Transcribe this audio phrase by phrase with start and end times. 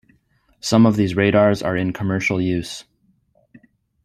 [0.61, 2.85] Some of these radars are in commercial use.